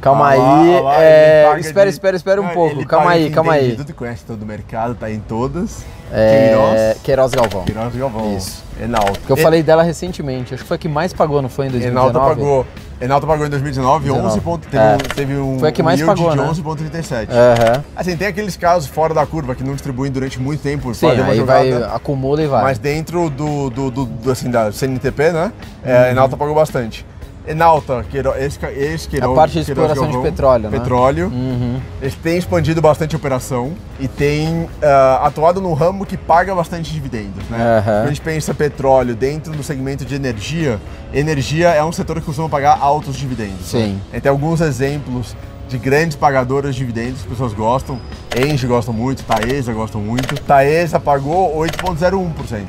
Calma 0.00 0.26
Ah 0.26 0.30
aí. 0.30 0.80
lá, 0.80 1.02
é, 1.02 1.56
Espera, 1.58 1.86
de- 1.90 1.94
espera, 1.96 2.16
espera 2.16 2.40
um 2.40 2.44
Não, 2.44 2.52
pouco. 2.52 2.86
Calma 2.86 3.06
paga 3.06 3.16
aí, 3.16 3.30
calma 3.30 3.52
aí. 3.54 3.76
Tudo, 3.76 3.94
conhece 3.94 4.24
todo 4.24 4.42
o 4.42 4.46
mercado, 4.46 4.94
tá 4.94 5.10
em 5.10 5.18
todas. 5.20 5.84
É, 6.12 6.48
Queiroz. 6.48 7.00
Queiroz 7.02 7.32
Galvão. 7.32 7.64
Queiroz 7.64 7.96
Galvão. 7.96 8.36
Isso. 8.36 8.62
Enalta. 8.80 9.18
Que 9.26 9.32
eu 9.32 9.36
E- 9.36 9.42
falei 9.42 9.62
dela 9.62 9.82
recentemente. 9.82 10.54
Acho 10.54 10.62
que 10.62 10.68
foi 10.68 10.76
a 10.76 10.78
que 10.78 10.88
mais 10.88 11.12
pagou, 11.12 11.42
não 11.42 11.48
foi 11.48 11.66
em 11.66 11.70
2019? 11.70 12.10
Enalta 12.16 12.28
pagou. 12.34 12.66
Enalta 13.00 13.26
pagou 13.26 13.46
em 13.46 13.50
2019, 13.50 14.10
11 14.10 14.20
19. 14.20 14.40
ponto, 14.42 14.68
teve, 14.68 14.82
É. 14.84 14.96
teve 15.14 15.36
um 15.36 15.58
Foi 15.58 15.68
a 15.68 15.72
que 15.72 15.82
mais 15.82 16.00
pagou, 16.00 16.30
de 16.30 16.36
né? 16.36 16.42
11,37. 16.44 17.28
Aham. 17.32 17.84
Assim, 17.96 18.16
tem 18.16 18.28
aqueles 18.28 18.56
casos 18.56 18.88
fora 18.88 19.12
da 19.12 19.26
curva 19.26 19.54
que 19.54 19.64
não 19.64 19.72
distribuem 19.74 20.10
durante 20.12 20.38
muito 20.40 20.62
tempo, 20.62 20.94
Sim, 20.94 21.08
aí 21.10 21.36
jogada, 21.36 21.44
vai, 21.44 21.96
acumula 21.96 22.42
e 22.42 22.46
vai. 22.46 22.62
mas 22.62 22.78
dentro 22.78 23.28
do, 23.28 23.68
do, 23.70 23.90
do- 23.90 24.04
do, 24.06 24.30
assim, 24.30 24.50
da 24.50 24.70
CNTP, 24.72 25.30
né? 25.32 25.52
Uhum. 25.84 25.90
É, 25.92 26.10
Enalta 26.12 26.36
pagou 26.36 26.54
bastante. 26.54 27.04
Enalta, 27.46 28.04
Queiro, 28.10 28.34
esse, 28.36 28.58
esse 28.66 29.08
Queiroz, 29.08 29.32
A 29.32 29.34
parte 29.34 29.58
de 29.60 29.64
Queiroz 29.64 29.90
exploração 29.92 30.22
de 30.22 30.28
petróleo, 30.30 30.70
né? 30.70 30.78
Petróleo. 30.78 31.26
Uhum. 31.28 31.80
Eles 32.00 32.14
têm 32.16 32.36
expandido 32.36 32.82
bastante 32.82 33.14
a 33.14 33.18
operação 33.18 33.72
e 34.00 34.08
têm 34.08 34.68
ah, 34.82 35.20
atuado 35.22 35.60
num 35.60 35.72
ramo 35.72 36.04
que 36.04 36.16
paga 36.16 36.54
bastante 36.54 36.92
dividendos. 36.92 37.44
Né? 37.48 37.82
Quando 37.84 38.04
a 38.04 38.08
gente 38.08 38.20
pensa 38.20 38.52
petróleo 38.52 39.14
dentro 39.14 39.52
do 39.52 39.62
segmento 39.62 40.04
de 40.04 40.14
energia, 40.14 40.80
energia 41.12 41.68
é 41.68 41.84
um 41.84 41.92
setor 41.92 42.20
que 42.20 42.26
costuma 42.26 42.48
pagar 42.48 42.78
altos 42.80 43.16
dividendos. 43.16 43.66
Sim. 43.66 44.00
Né? 44.12 44.20
Tem 44.20 44.30
alguns 44.30 44.60
exemplos 44.60 45.36
de 45.68 45.78
grandes 45.78 46.16
pagadoras 46.16 46.74
de 46.74 46.80
dividendos 46.80 47.20
as 47.20 47.26
pessoas 47.26 47.52
gostam. 47.52 48.00
Engie 48.36 48.66
gostam 48.66 48.92
muito, 48.92 49.24
Taesa 49.24 49.72
gostam 49.72 50.00
muito. 50.00 50.40
Taesa 50.42 51.00
pagou 51.00 51.56
8,01% 51.58 52.64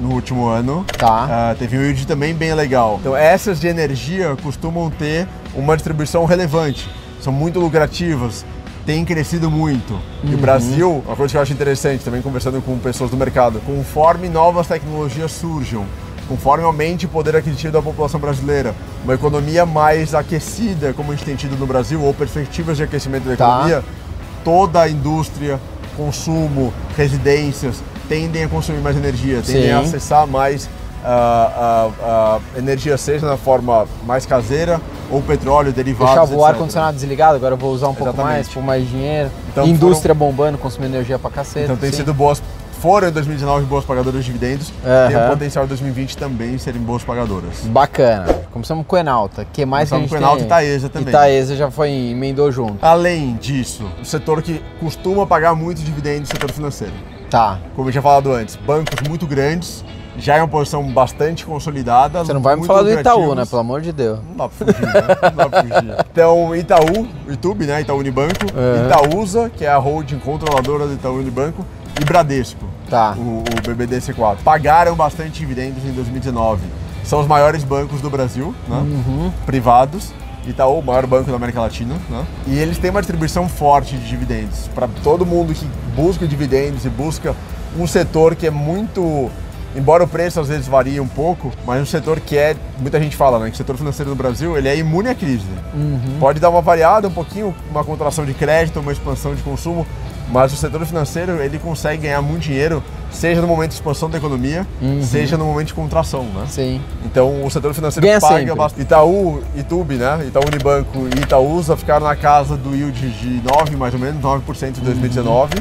no 0.00 0.14
último 0.14 0.46
ano. 0.46 0.78
Uhum. 0.78 0.84
Tá. 0.84 1.50
Ah, 1.50 1.56
teve 1.58 1.78
um 1.78 1.82
yield 1.82 2.06
também 2.06 2.34
bem 2.34 2.54
legal. 2.54 2.98
Então 3.00 3.16
essas 3.16 3.60
de 3.60 3.66
energia 3.66 4.36
costumam 4.42 4.90
ter 4.90 5.26
uma 5.54 5.76
distribuição 5.76 6.24
relevante, 6.24 6.88
são 7.20 7.32
muito 7.32 7.58
lucrativas, 7.58 8.44
têm 8.86 9.04
crescido 9.04 9.50
muito. 9.50 9.98
E 10.22 10.34
o 10.34 10.38
Brasil, 10.38 11.02
uma 11.06 11.16
coisa 11.16 11.32
que 11.32 11.36
eu 11.38 11.42
acho 11.42 11.52
interessante, 11.52 12.04
também 12.04 12.22
conversando 12.22 12.60
com 12.62 12.78
pessoas 12.78 13.10
do 13.10 13.16
mercado, 13.16 13.60
conforme 13.66 14.28
novas 14.28 14.66
tecnologias 14.66 15.32
surjam, 15.32 15.84
conforme 16.30 16.62
aumente 16.62 17.06
o 17.06 17.08
poder 17.08 17.34
aquisitivo 17.34 17.72
da 17.72 17.82
população 17.82 18.20
brasileira, 18.20 18.72
uma 19.02 19.14
economia 19.14 19.66
mais 19.66 20.14
aquecida, 20.14 20.92
como 20.92 21.10
a 21.10 21.16
gente 21.16 21.24
tem 21.24 21.34
tido 21.34 21.58
no 21.58 21.66
Brasil, 21.66 22.00
ou 22.00 22.14
perspectivas 22.14 22.76
de 22.76 22.84
aquecimento 22.84 23.28
da 23.28 23.36
Tá. 23.36 23.48
economia, 23.48 23.84
toda 24.44 24.80
a 24.80 24.88
indústria, 24.88 25.58
consumo, 25.96 26.72
residências 26.96 27.82
tendem 28.08 28.44
a 28.44 28.48
consumir 28.48 28.78
mais 28.78 28.96
energia, 28.96 29.42
tendem 29.44 29.64
Sim. 29.64 29.70
a 29.72 29.80
acessar 29.80 30.24
mais 30.24 30.68
ah, 31.04 31.52
ah, 31.56 31.90
ah, 32.02 32.58
energia, 32.58 32.96
seja 32.96 33.26
na 33.26 33.36
forma 33.36 33.88
mais 34.06 34.24
caseira 34.24 34.80
ou 35.10 35.20
petróleo, 35.22 35.72
derivados, 35.72 36.14
Deixava 36.14 36.40
o 36.40 36.44
ar-condicionado 36.44 36.94
desligado, 36.94 37.36
agora 37.36 37.54
eu 37.54 37.58
vou 37.58 37.72
usar 37.72 37.88
um 37.88 37.94
pouco 37.94 38.12
Exatamente. 38.12 38.34
mais, 38.34 38.48
por 38.48 38.62
mais 38.62 38.88
dinheiro. 38.88 39.30
Então 39.50 39.66
Indústria 39.66 40.14
bombando, 40.14 40.58
consumindo 40.58 40.94
energia 40.94 41.18
pra 41.18 41.30
cacete. 41.30 41.64
Então 41.64 41.76
tem 41.76 41.90
sim. 41.90 41.98
sido 41.98 42.14
boas, 42.14 42.40
foram 42.80 43.08
em 43.08 43.12
2019 43.12 43.66
boas 43.66 43.84
pagadoras 43.84 44.24
de 44.24 44.32
dividendos, 44.32 44.72
tem 45.08 45.16
Aham. 45.16 45.26
o 45.26 45.30
potencial 45.30 45.64
em 45.64 45.68
2020 45.68 46.16
também 46.16 46.56
serem 46.58 46.80
boas 46.80 47.04
pagadoras. 47.04 47.60
Bacana. 47.66 48.32
Começamos 48.52 48.86
com 48.86 48.96
o 48.96 48.98
Enalta. 48.98 49.46
que 49.52 49.64
mais 49.66 49.88
que 49.88 49.94
a 49.94 49.98
Começamos 49.98 50.10
gente 50.10 50.10
com 50.10 50.16
Enalta 50.16 50.38
tem? 50.38 50.46
e 50.46 50.48
Taesa 50.48 50.88
também. 50.88 51.08
Itaesa 51.08 51.56
já 51.56 51.70
foi 51.70 51.90
emendou 51.90 52.50
junto. 52.50 52.78
Além 52.84 53.36
disso, 53.36 53.88
o 54.00 54.04
setor 54.04 54.42
que 54.42 54.62
costuma 54.80 55.26
pagar 55.26 55.54
muito 55.54 55.82
dividendos 55.82 56.30
é 56.30 56.32
o 56.32 56.36
setor 56.36 56.52
financeiro. 56.52 56.94
Tá. 57.28 57.58
Como 57.76 57.88
eu 57.88 57.92
tinha 57.92 58.02
falado 58.02 58.32
antes, 58.32 58.56
bancos 58.56 59.06
muito 59.08 59.26
grandes, 59.26 59.84
já 60.18 60.36
é 60.36 60.40
uma 60.42 60.48
posição 60.48 60.82
bastante 60.92 61.46
consolidada. 61.46 62.24
Você 62.24 62.32
não 62.32 62.40
vai 62.42 62.56
me 62.56 62.66
falar 62.66 62.82
do 62.82 62.90
Itaú, 62.92 63.34
né? 63.34 63.44
Pelo 63.46 63.60
amor 63.60 63.80
de 63.80 63.92
Deus. 63.92 64.18
Não 64.28 64.36
dá 64.36 64.48
pra 64.48 64.66
fugir, 64.66 64.86
né? 64.86 64.92
Não 65.22 65.36
dá 65.36 65.48
pra 65.48 65.62
fugir. 65.62 65.94
Então, 66.12 66.56
Itaú, 66.56 67.06
YouTube, 67.28 67.66
né? 67.66 67.80
Itaú 67.80 67.98
Unibanco, 67.98 68.34
É. 68.56 68.86
Itaúsa, 68.86 69.48
que 69.56 69.64
é 69.64 69.68
a 69.70 69.78
holding 69.78 70.18
controladora 70.18 70.86
do 70.86 70.94
Itaú 70.94 71.18
Unibanco, 71.18 71.64
e 72.00 72.04
Bradesco, 72.04 72.64
Tá. 72.88 73.14
o, 73.16 73.40
o 73.40 73.62
BBDC4. 73.62 74.38
Pagaram 74.42 74.96
bastante 74.96 75.38
dividendos 75.38 75.84
em 75.84 75.92
2019. 75.92 76.62
São 77.04 77.20
os 77.20 77.26
maiores 77.26 77.62
bancos 77.62 78.00
do 78.00 78.10
Brasil, 78.10 78.54
né? 78.68 78.76
Uhum. 78.76 79.32
Privados. 79.46 80.12
Itaú, 80.46 80.78
o 80.78 80.82
maior 80.82 81.06
banco 81.06 81.30
da 81.30 81.36
América 81.36 81.60
Latina, 81.60 81.96
né? 82.08 82.24
E 82.46 82.58
eles 82.58 82.78
têm 82.78 82.90
uma 82.90 83.00
distribuição 83.00 83.46
forte 83.48 83.96
de 83.96 84.08
dividendos. 84.08 84.68
Para 84.74 84.88
todo 85.04 85.26
mundo 85.26 85.52
que 85.52 85.66
busca 85.94 86.26
dividendos 86.26 86.86
e 86.86 86.88
busca 86.88 87.36
um 87.78 87.86
setor 87.86 88.34
que 88.34 88.46
é 88.46 88.50
muito 88.50 89.30
embora 89.74 90.02
o 90.02 90.08
preço 90.08 90.40
às 90.40 90.48
vezes 90.48 90.66
varie 90.66 91.00
um 91.00 91.06
pouco, 91.06 91.52
mas 91.64 91.80
um 91.80 91.86
setor 91.86 92.20
que 92.20 92.36
é, 92.36 92.56
muita 92.78 93.00
gente 93.00 93.16
fala, 93.16 93.38
né, 93.38 93.46
que 93.46 93.54
o 93.54 93.56
setor 93.56 93.76
financeiro 93.76 94.10
do 94.10 94.16
Brasil, 94.16 94.56
ele 94.56 94.68
é 94.68 94.76
imune 94.76 95.08
à 95.08 95.14
crise. 95.14 95.46
Pode 96.18 96.40
dar 96.40 96.50
uma 96.50 96.60
variada 96.60 97.08
um 97.08 97.12
pouquinho, 97.12 97.54
uma 97.70 97.84
contração 97.84 98.24
de 98.24 98.34
crédito, 98.34 98.80
uma 98.80 98.92
expansão 98.92 99.34
de 99.34 99.42
consumo, 99.42 99.86
mas 100.30 100.52
o 100.52 100.56
setor 100.56 100.84
financeiro, 100.86 101.42
ele 101.42 101.58
consegue 101.58 102.02
ganhar 102.02 102.22
muito 102.22 102.42
dinheiro, 102.42 102.82
seja 103.10 103.40
no 103.40 103.46
momento 103.48 103.70
de 103.70 103.74
expansão 103.74 104.08
da 104.08 104.18
economia, 104.18 104.66
seja 105.02 105.36
no 105.36 105.44
momento 105.44 105.68
de 105.68 105.74
contração, 105.74 106.24
né? 106.24 106.44
Sim. 106.48 106.80
Então 107.04 107.44
o 107.44 107.50
setor 107.50 107.74
financeiro 107.74 108.06
Ganha 108.06 108.20
paga 108.20 108.38
sempre. 108.38 108.54
bastante. 108.54 108.82
Itaú, 108.82 109.42
Itube, 109.56 109.94
né? 109.96 110.24
Itaú 110.26 110.44
Unibanco 110.46 111.08
e 111.16 111.20
Itaúsa 111.20 111.76
ficaram 111.76 112.06
na 112.06 112.14
casa 112.16 112.56
do 112.56 112.74
yield 112.74 113.10
de 113.10 113.42
9, 113.42 113.76
mais 113.76 113.92
ou 113.92 114.00
menos, 114.00 114.22
9% 114.22 114.78
em 114.78 114.82
2019. 114.82 115.54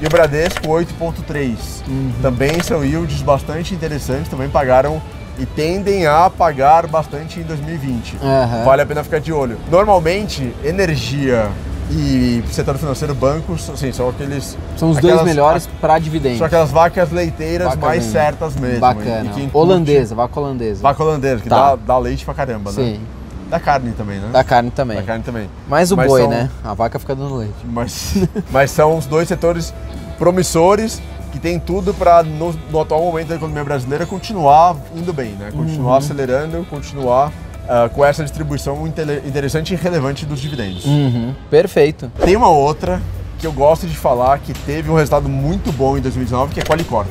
E 0.00 0.06
o 0.06 0.10
Bradesco 0.10 0.66
8,3%. 0.68 1.56
Também 2.20 2.60
são 2.62 2.84
yields 2.84 3.22
bastante 3.22 3.74
interessantes, 3.74 4.28
também 4.28 4.48
pagaram 4.48 5.00
e 5.38 5.46
tendem 5.46 6.06
a 6.06 6.30
pagar 6.30 6.86
bastante 6.86 7.40
em 7.40 7.42
2020. 7.42 8.16
Aham. 8.22 8.64
Vale 8.64 8.82
a 8.82 8.86
pena 8.86 9.02
ficar 9.02 9.18
de 9.20 9.32
olho. 9.32 9.58
Normalmente, 9.70 10.54
energia 10.64 11.48
e 11.90 12.42
setor 12.50 12.76
financeiro, 12.78 13.14
bancos, 13.14 13.68
assim, 13.70 13.92
são 13.92 14.08
aqueles. 14.08 14.56
São 14.76 14.90
os 14.90 14.96
dois 14.98 15.12
aquelas- 15.14 15.24
melhores 15.24 15.68
para 15.80 15.98
dividendos. 15.98 16.38
São 16.38 16.46
aquelas 16.46 16.70
vacas 16.70 17.10
leiteiras 17.12 17.68
Vaca 17.68 17.86
mais 17.86 17.98
mesmo. 18.02 18.12
certas 18.12 18.56
mesmo. 18.56 18.80
Bacana. 18.80 19.30
e 19.36 19.40
incute- 19.42 19.50
Holandesa, 19.56 20.14
vaca 20.14 20.40
holandesa. 20.40 20.82
Vaca 20.82 21.02
holandesa, 21.02 21.42
que 21.42 21.48
Tá. 21.48 21.70
dá, 21.70 21.76
dá 21.76 21.98
leite 21.98 22.24
pra 22.24 22.34
caramba, 22.34 22.72
né? 22.72 22.76
Sim. 22.82 23.00
Da 23.50 23.60
carne 23.60 23.92
também, 23.92 24.18
né? 24.18 24.28
Da 24.32 24.42
carne 24.42 24.70
também. 24.70 24.96
Da 24.96 25.02
carne 25.02 25.22
também. 25.22 25.48
Mais 25.68 25.92
o 25.92 25.96
Mas 25.96 26.06
boi, 26.08 26.22
são- 26.22 26.30
né? 26.30 26.50
A 26.64 26.72
vaca 26.74 26.98
fica 26.98 27.14
dando 27.14 27.36
leite. 27.36 27.54
Mas, 27.64 28.14
mas 28.50 28.70
são 28.70 28.96
os 28.96 29.04
dois 29.06 29.28
setores 29.28 29.72
promissores 30.18 31.00
que 31.30 31.38
tem 31.38 31.58
tudo 31.60 31.92
para, 31.92 32.22
no, 32.22 32.54
no 32.70 32.80
atual 32.80 33.02
momento 33.02 33.28
da 33.28 33.34
economia 33.34 33.62
brasileira, 33.64 34.06
continuar 34.06 34.76
indo 34.96 35.12
bem, 35.12 35.32
né? 35.32 35.50
Continuar 35.54 35.90
Uhum. 35.92 35.96
acelerando, 35.98 36.66
continuar 36.70 37.30
ah, 37.68 37.88
com 37.92 38.04
essa 38.04 38.22
distribuição 38.22 38.86
interessante 38.86 39.72
e 39.74 39.76
relevante 39.76 40.24
dos 40.26 40.40
dividendos. 40.40 40.84
Uhum. 40.84 41.34
Perfeito. 41.50 42.10
Tem 42.24 42.36
uma 42.36 42.48
outra 42.48 43.00
que 43.36 43.46
eu 43.46 43.52
gosto 43.52 43.86
de 43.86 43.94
falar 43.94 44.38
que 44.38 44.54
teve 44.54 44.90
um 44.90 44.94
resultado 44.94 45.28
muito 45.28 45.70
bom 45.72 45.98
em 45.98 46.00
2019, 46.00 46.54
que 46.54 46.60
é 46.60 46.62
Qualicorp. 46.62 47.08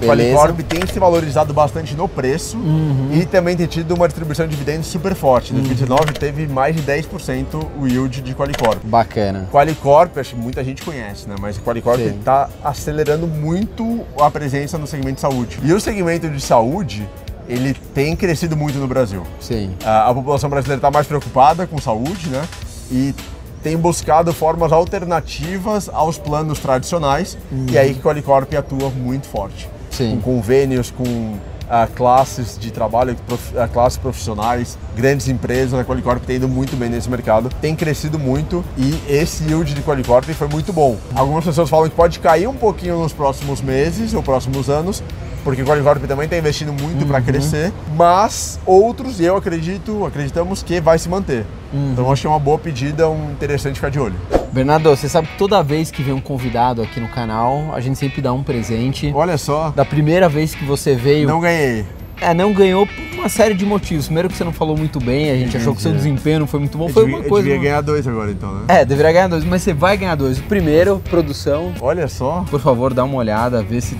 Beleza. 0.00 0.36
Qualicorp 0.36 0.60
tem 0.68 0.84
se 0.86 0.98
valorizado 0.98 1.54
bastante 1.54 1.94
no 1.94 2.08
preço 2.08 2.56
Uhum. 2.56 3.10
e 3.12 3.24
também 3.24 3.54
tem 3.56 3.66
tido 3.66 3.94
uma 3.94 4.08
distribuição 4.08 4.46
de 4.46 4.50
dividendos 4.56 4.86
super 4.88 5.14
forte. 5.14 5.52
Em 5.52 5.56
2019 5.56 6.12
teve 6.14 6.48
mais 6.48 6.74
de 6.74 6.82
10% 6.82 7.68
o 7.78 7.86
yield 7.86 8.20
de 8.22 8.34
Qualicorp. 8.34 8.80
Bacana. 8.84 9.48
Qualicorp, 9.52 10.18
acho 10.18 10.34
que 10.34 10.40
muita 10.40 10.64
gente 10.64 10.82
conhece, 10.82 11.28
né? 11.28 11.36
Mas 11.38 11.56
Qualicorp 11.58 12.00
está 12.00 12.48
acelerando 12.64 13.28
muito 13.28 14.00
a 14.20 14.28
presença 14.32 14.76
no 14.76 14.88
segmento 14.88 15.16
de 15.16 15.20
saúde. 15.20 15.58
E 15.62 15.72
o 15.72 15.80
segmento 15.80 16.28
de 16.28 16.40
saúde, 16.40 17.08
ele 17.48 17.74
tem 17.94 18.16
crescido 18.16 18.56
muito 18.56 18.78
no 18.78 18.86
Brasil. 18.86 19.22
Sim. 19.40 19.70
A, 19.84 20.08
a 20.10 20.14
população 20.14 20.48
brasileira 20.48 20.78
está 20.78 20.90
mais 20.90 21.06
preocupada 21.06 21.66
com 21.66 21.78
saúde, 21.78 22.28
né? 22.28 22.46
E 22.90 23.14
tem 23.62 23.76
buscado 23.76 24.32
formas 24.32 24.72
alternativas 24.72 25.88
aos 25.92 26.18
planos 26.18 26.58
tradicionais. 26.58 27.36
E 27.68 27.76
é 27.76 27.80
aí 27.80 27.94
que 27.94 28.00
a 28.00 28.02
Qualicorp 28.02 28.52
atua 28.54 28.90
muito 28.90 29.26
forte. 29.26 29.68
Sim. 29.90 30.20
Com 30.22 30.36
convênios, 30.36 30.90
com 30.90 31.34
ah, 31.70 31.86
classes 31.86 32.58
de 32.58 32.70
trabalho, 32.70 33.16
prof- 33.26 33.56
ah, 33.56 33.66
classes 33.66 33.98
profissionais, 33.98 34.76
grandes 34.94 35.28
empresas. 35.28 35.78
A 35.78 35.84
Qualicorp 35.84 36.22
tem 36.24 36.36
ido 36.36 36.48
muito 36.48 36.76
bem 36.76 36.90
nesse 36.90 37.08
mercado, 37.08 37.48
tem 37.60 37.74
crescido 37.74 38.18
muito 38.18 38.62
e 38.76 39.00
esse 39.08 39.44
yield 39.44 39.72
de 39.72 39.82
Qualicorp 39.82 40.28
foi 40.30 40.48
muito 40.48 40.72
bom. 40.72 40.98
Algumas 41.14 41.44
pessoas 41.44 41.70
falam 41.70 41.88
que 41.88 41.96
pode 41.96 42.18
cair 42.18 42.46
um 42.46 42.54
pouquinho 42.54 42.98
nos 42.98 43.12
próximos 43.12 43.62
meses 43.62 44.12
ou 44.12 44.22
próximos 44.22 44.68
anos, 44.68 45.02
porque 45.44 45.62
o 45.62 45.64
Qualicorp 45.66 46.02
também 46.06 46.24
está 46.24 46.36
investindo 46.36 46.72
muito 46.72 47.06
para 47.06 47.20
crescer, 47.20 47.72
mas 47.96 48.58
outros, 48.66 49.20
eu 49.20 49.36
acredito, 49.36 50.04
acreditamos 50.06 50.62
que 50.62 50.80
vai 50.80 50.98
se 50.98 51.08
manter. 51.08 51.44
Então 51.92 52.10
acho 52.10 52.22
que 52.22 52.26
é 52.26 52.30
uma 52.30 52.38
boa 52.38 52.58
pedida, 52.58 53.08
um 53.08 53.30
interessante 53.32 53.74
ficar 53.76 53.90
de 53.90 54.00
olho. 54.00 54.14
Bernardo, 54.52 54.88
você 54.90 55.08
sabe 55.08 55.28
que 55.28 55.36
toda 55.36 55.62
vez 55.62 55.90
que 55.90 56.02
vem 56.02 56.14
um 56.14 56.20
convidado 56.20 56.80
aqui 56.80 56.98
no 57.00 57.08
canal, 57.08 57.70
a 57.74 57.80
gente 57.80 57.98
sempre 57.98 58.22
dá 58.22 58.32
um 58.32 58.42
presente. 58.42 59.12
Olha 59.14 59.36
só, 59.36 59.70
Da 59.70 59.84
primeira 59.84 60.28
vez 60.28 60.54
que 60.54 60.64
você 60.64 60.94
veio, 60.94 61.26
não 61.28 61.40
ganhei. 61.40 61.84
é, 62.20 62.32
não 62.32 62.52
ganhou 62.52 62.86
por 62.86 62.94
uma 63.18 63.28
série 63.28 63.54
de 63.54 63.66
motivos. 63.66 64.04
Primeiro 64.06 64.28
que 64.28 64.36
você 64.36 64.44
não 64.44 64.52
falou 64.52 64.76
muito 64.76 65.00
bem, 65.00 65.30
a 65.30 65.34
gente 65.36 65.56
achou 65.56 65.74
que 65.74 65.82
seu 65.82 65.90
Entendi. 65.90 66.08
desempenho 66.10 66.38
não 66.40 66.46
foi 66.46 66.60
muito 66.60 66.78
bom. 66.78 66.86
Eu 66.86 66.92
Foi 66.92 67.02
devia, 67.02 67.18
uma 67.18 67.24
eu 67.24 67.28
coisa. 67.28 67.48
devia 67.48 67.62
ganhar 67.62 67.80
dois 67.80 68.06
agora 68.06 68.30
então, 68.30 68.52
né? 68.54 68.60
É, 68.68 68.84
deveria 68.84 69.12
ganhar 69.12 69.28
dois, 69.28 69.44
mas 69.44 69.62
você 69.62 69.74
vai 69.74 69.96
ganhar 69.96 70.14
dois. 70.14 70.38
O 70.38 70.42
primeiro, 70.44 71.02
produção, 71.10 71.72
Olha 71.80 72.06
só. 72.06 72.44
por 72.48 72.60
favor, 72.60 72.94
dá 72.94 73.02
uma 73.04 73.16
olhada, 73.16 73.60
vê 73.62 73.80
se. 73.80 73.96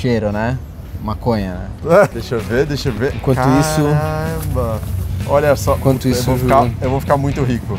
Cheiro, 0.00 0.30
né? 0.32 0.58
Maconha, 1.02 1.68
né? 1.82 2.08
Deixa 2.12 2.34
eu 2.36 2.40
ver, 2.40 2.66
deixa 2.66 2.88
eu 2.88 2.92
ver. 2.92 3.14
Enquanto 3.14 3.38
isso- 3.60 3.82
Caramba. 3.82 4.80
Olha 5.28 5.56
só. 5.56 5.74
Enquanto 5.76 6.08
isso, 6.08 6.30
eu 6.30 6.36
vou, 6.36 6.38
ficar, 6.38 6.70
eu 6.80 6.90
vou 6.90 7.00
ficar 7.00 7.16
muito 7.16 7.42
rico. 7.42 7.78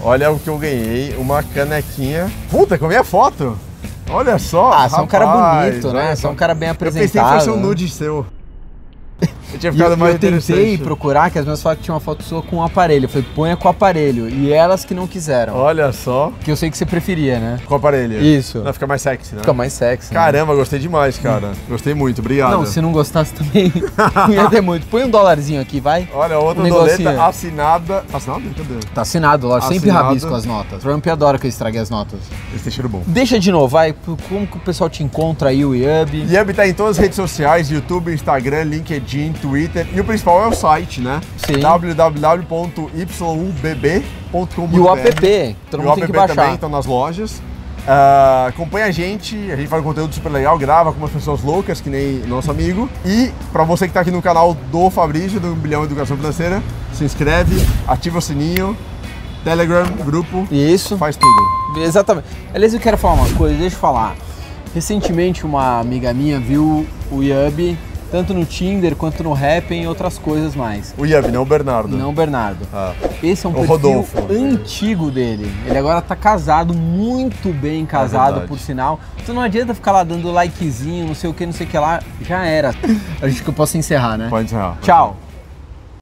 Olha 0.00 0.30
o 0.30 0.38
que 0.38 0.48
eu 0.48 0.58
ganhei, 0.58 1.14
uma 1.18 1.42
canequinha. 1.42 2.30
Puta, 2.50 2.78
com 2.78 2.84
a 2.84 2.88
minha 2.88 3.04
foto. 3.04 3.56
Olha 4.10 4.38
só. 4.38 4.72
Ah, 4.72 4.88
você 4.88 4.96
é 4.96 5.02
um 5.02 5.06
cara 5.06 5.26
bonito, 5.26 5.92
né? 5.92 6.14
Você 6.14 6.26
é 6.26 6.28
um 6.28 6.34
cara 6.34 6.54
bem 6.54 6.68
Eu 6.68 6.74
pensei 6.74 7.02
apresentado. 7.04 7.26
que 7.32 7.34
fosse 7.38 7.50
um 7.50 7.56
né? 7.56 7.62
nude 7.62 7.88
seu. 7.88 8.26
Eu 9.54 9.58
tinha 9.58 9.70
E 9.70 9.72
ficado 9.72 9.90
eu, 9.92 9.96
mais 9.96 10.14
eu 10.14 10.18
tentei 10.20 10.78
procurar, 10.78 11.30
que 11.30 11.38
as 11.38 11.44
minhas 11.44 11.62
fotos 11.62 11.84
tinham 11.84 11.94
uma 11.94 12.00
foto 12.00 12.22
sua 12.22 12.42
com 12.42 12.56
o 12.56 12.62
aparelho. 12.62 13.04
Eu 13.04 13.08
falei, 13.08 13.26
ponha 13.34 13.56
com 13.56 13.68
o 13.68 13.70
aparelho. 13.70 14.28
E 14.28 14.52
elas 14.52 14.84
que 14.84 14.92
não 14.94 15.06
quiseram. 15.06 15.54
Olha 15.56 15.92
só. 15.92 16.32
Que 16.42 16.50
eu 16.50 16.56
sei 16.56 16.70
que 16.70 16.76
você 16.76 16.84
preferia, 16.84 17.38
né? 17.38 17.60
Com 17.64 17.74
o 17.74 17.76
aparelho. 17.76 18.20
Isso. 18.22 18.58
Não, 18.58 18.72
fica 18.72 18.86
mais 18.86 19.02
sexy, 19.02 19.34
né? 19.34 19.40
Fica 19.40 19.52
mais 19.52 19.72
sexy. 19.72 20.12
né? 20.12 20.20
Caramba, 20.20 20.54
gostei 20.54 20.78
demais, 20.78 21.16
cara. 21.18 21.52
Gostei 21.68 21.94
muito, 21.94 22.20
obrigado. 22.20 22.50
Não, 22.52 22.66
se 22.66 22.80
não 22.80 22.92
gostasse 22.92 23.32
também, 23.32 23.72
ia 24.30 24.48
ter 24.50 24.60
muito. 24.60 24.86
Põe 24.86 25.04
um 25.04 25.10
dólarzinho 25.10 25.60
aqui, 25.60 25.80
vai. 25.80 26.08
Olha, 26.12 26.38
outra 26.38 26.62
Um 26.64 26.68
doleta 26.68 27.26
assinada. 27.26 28.04
Assinada? 28.12 28.50
Cadê? 28.56 28.80
Tá 28.94 29.02
assinado, 29.02 29.46
lógico. 29.46 29.72
Sempre 29.72 29.90
rabisco 29.90 30.34
as 30.34 30.44
notas. 30.44 30.82
Trump 30.82 31.06
adora 31.06 31.38
que 31.38 31.46
eu 31.46 31.48
estrague 31.48 31.78
as 31.78 31.90
notas. 31.90 32.18
Esse 32.54 32.64
tem 32.64 32.72
cheiro 32.72 32.88
bom. 32.88 33.02
Deixa 33.06 33.38
de 33.38 33.50
novo, 33.52 33.68
vai. 33.68 33.94
Como 34.28 34.46
que 34.46 34.56
o 34.56 34.60
pessoal 34.60 34.90
te 34.90 35.02
encontra 35.02 35.50
aí, 35.50 35.64
o 35.64 35.74
Yub? 35.74 36.26
Yub 36.28 36.54
tá 36.54 36.66
em 36.66 36.74
todas 36.74 36.96
as 36.96 36.98
redes 36.98 37.16
sociais, 37.16 37.70
YouTube, 37.70 38.12
Instagram, 38.12 38.64
LinkedIn, 38.64 39.32
Twitter. 39.44 39.86
E 39.92 40.00
o 40.00 40.04
principal 40.04 40.42
é 40.44 40.48
o 40.48 40.54
site, 40.54 41.02
né? 41.02 41.20
Sim. 41.36 41.60
www.yubb.com.br 41.60 44.02
E 44.72 44.80
o 44.80 44.96
app, 44.96 45.56
todo 45.70 45.82
E 45.82 45.84
o 45.84 45.88
mundo 45.88 45.94
tem 45.94 46.04
app 46.04 46.12
que 46.12 46.18
baixar. 46.18 46.34
também 46.34 46.54
estão 46.54 46.70
nas 46.70 46.86
lojas. 46.86 47.42
Ah, 47.86 48.46
acompanha 48.48 48.86
a 48.86 48.90
gente, 48.90 49.36
a 49.52 49.56
gente 49.56 49.68
faz 49.68 49.82
um 49.82 49.84
conteúdo 49.84 50.14
super 50.14 50.30
legal, 50.30 50.56
grava 50.56 50.90
com 50.90 50.98
umas 50.98 51.10
pessoas 51.10 51.42
loucas, 51.42 51.82
que 51.82 51.90
nem 51.90 52.20
nosso 52.26 52.50
amigo. 52.50 52.88
E 53.04 53.30
pra 53.52 53.62
você 53.64 53.86
que 53.86 53.92
tá 53.92 54.00
aqui 54.00 54.10
no 54.10 54.22
canal 54.22 54.54
do 54.54 54.88
Fabrício, 54.88 55.38
do 55.38 55.54
Bilhão 55.54 55.84
Educação 55.84 56.16
Financeira, 56.16 56.62
se 56.94 57.04
inscreve, 57.04 57.54
ativa 57.86 58.18
o 58.18 58.22
sininho, 58.22 58.74
Telegram, 59.44 59.84
grupo, 60.02 60.48
Isso. 60.50 60.96
faz 60.96 61.16
tudo. 61.16 61.78
Exatamente. 61.78 62.26
Aliás, 62.54 62.72
eu 62.72 62.80
quero 62.80 62.96
falar 62.96 63.14
uma 63.14 63.28
coisa, 63.36 63.54
deixa 63.58 63.76
eu 63.76 63.80
falar. 63.80 64.16
Recentemente, 64.74 65.44
uma 65.44 65.78
amiga 65.78 66.14
minha 66.14 66.40
viu 66.40 66.86
o 67.12 67.22
Yub, 67.22 67.76
tanto 68.14 68.32
no 68.32 68.44
Tinder 68.44 68.94
quanto 68.94 69.24
no 69.24 69.32
Happn 69.32 69.74
e 69.82 69.88
outras 69.88 70.18
coisas 70.18 70.54
mais. 70.54 70.94
O 70.96 71.04
Yub, 71.04 71.32
não 71.32 71.42
o 71.42 71.44
Bernardo. 71.44 71.96
Não 71.96 72.10
o 72.10 72.12
Bernardo. 72.12 72.64
Ah. 72.72 72.92
Esse 73.20 73.44
é 73.44 73.48
um 73.48 73.50
O 73.50 73.54
perfil 73.56 73.74
Rodolfo. 73.74 74.18
antigo 74.32 75.10
dele. 75.10 75.52
Ele 75.66 75.76
agora 75.76 76.00
tá 76.00 76.14
casado, 76.14 76.72
muito 76.72 77.52
bem 77.52 77.84
casado, 77.84 78.26
verdade. 78.34 78.46
por 78.46 78.60
sinal. 78.60 79.00
Então 79.20 79.34
não 79.34 79.42
adianta 79.42 79.74
ficar 79.74 79.90
lá 79.90 80.04
dando 80.04 80.30
likezinho, 80.30 81.08
não 81.08 81.14
sei 81.16 81.28
o 81.28 81.34
que, 81.34 81.44
não 81.44 81.52
sei 81.52 81.66
o 81.66 81.68
que 81.68 81.76
lá. 81.76 82.00
Já 82.20 82.44
era. 82.46 82.72
Acho 83.20 83.42
que 83.42 83.48
eu 83.50 83.54
posso 83.54 83.76
encerrar, 83.76 84.16
né? 84.16 84.28
Pode 84.30 84.44
encerrar. 84.44 84.78
Tchau. 84.80 85.16